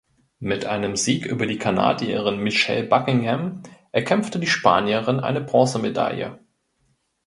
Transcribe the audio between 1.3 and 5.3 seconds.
die Kanadierin Michelle Buckingham erkämpfte die Spanierin